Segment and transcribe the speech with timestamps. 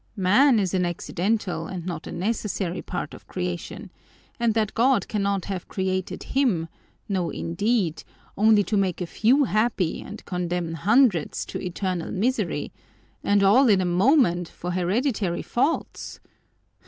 [0.17, 3.91] "Man is an accidental and not a necessary part of creation,
[4.39, 6.69] and that God cannot have created him,
[7.07, 8.03] no indeed,
[8.35, 12.71] only to make a few happy and condemn hundreds to eternal misery,
[13.23, 16.19] and all in a moment, for hereditary faults!